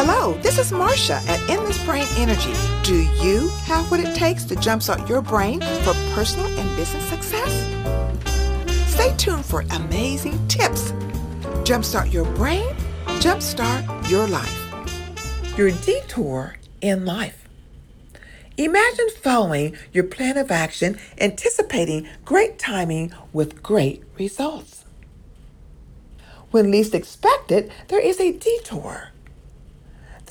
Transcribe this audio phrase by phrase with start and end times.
[0.00, 2.52] Hello, this is Marsha at Endless Brain Energy.
[2.84, 7.50] Do you have what it takes to jumpstart your brain for personal and business success?
[8.86, 10.92] Stay tuned for amazing tips.
[11.66, 12.76] Jumpstart your brain,
[13.18, 15.58] jumpstart your life.
[15.58, 17.48] Your detour in life.
[18.56, 24.84] Imagine following your plan of action, anticipating great timing with great results.
[26.52, 29.10] When least expected, there is a detour.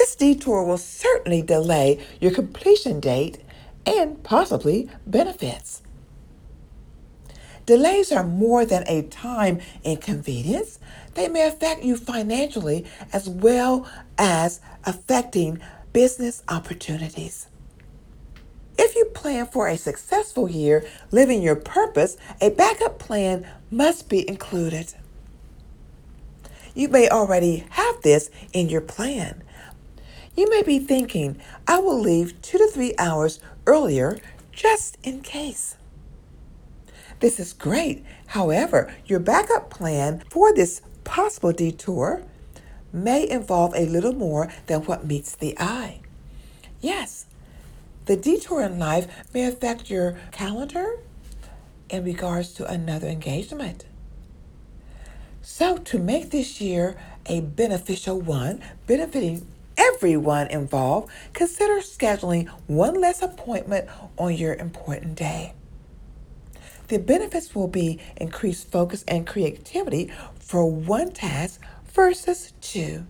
[0.08, 3.40] This detour will certainly delay your completion date
[3.86, 5.82] and possibly benefits.
[7.66, 10.80] Delays are more than a time inconvenience.
[11.16, 13.86] They may affect you financially as well
[14.18, 15.60] as affecting
[15.92, 17.48] business opportunities.
[18.78, 24.26] If you plan for a successful year living your purpose, a backup plan must be
[24.30, 24.94] included.
[26.74, 29.44] You may already have this in your plan,
[30.38, 31.38] you may be thinking,
[31.68, 34.20] I will leave two to three hours earlier
[34.52, 35.76] just in case.
[37.20, 38.06] This is great.
[38.28, 42.22] However, your backup plan for this possible detour
[42.94, 46.02] may involve a little more than what meets the eye.
[46.80, 47.26] Yes,
[48.06, 51.00] the detour in life may affect your calendar
[51.90, 53.86] in regards to another engagement.
[55.42, 59.48] So, to make this year a beneficial one, benefiting
[59.78, 65.54] everyone involved, consider scheduling one less appointment on your important day.
[66.88, 73.06] The benefits will be increased focus and creativity for one task versus two.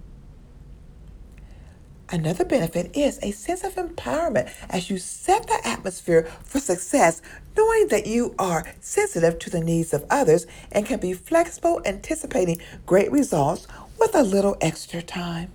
[2.09, 7.21] Another benefit is a sense of empowerment as you set the atmosphere for success,
[7.55, 12.61] knowing that you are sensitive to the needs of others and can be flexible, anticipating
[12.85, 13.67] great results
[13.99, 15.51] with a little extra time.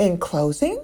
[0.00, 0.80] In closing,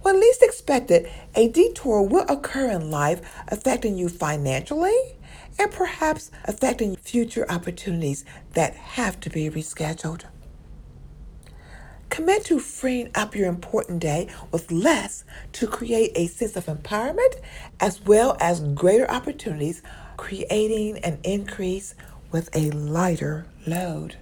[0.00, 4.96] when least expected, a detour will occur in life affecting you financially
[5.58, 8.24] and perhaps affecting future opportunities
[8.54, 10.22] that have to be rescheduled.
[12.08, 17.34] Commit to freeing up your important day with less to create a sense of empowerment
[17.80, 19.82] as well as greater opportunities,
[20.16, 21.94] creating an increase
[22.32, 24.16] with a lighter load.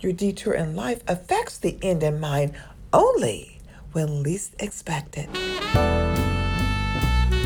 [0.00, 2.52] Your detour in life affects the end in mind
[2.92, 3.58] only
[3.92, 5.28] when least expected.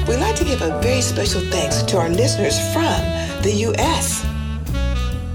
[0.09, 3.01] We'd like to give a very special thanks to our listeners from
[3.43, 4.25] the US,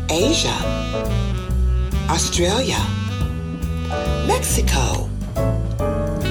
[0.10, 0.58] Asia,
[2.10, 2.80] Australia,
[4.28, 5.10] Mexico,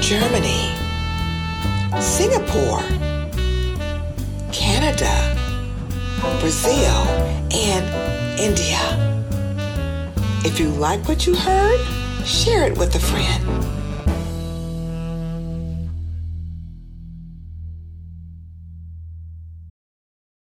[0.01, 0.75] Germany,
[2.01, 2.83] Singapore,
[4.53, 5.37] Canada,
[6.41, 7.07] Brazil,
[7.51, 8.81] and India.
[10.45, 13.74] If you like what you heard, share it with a friend.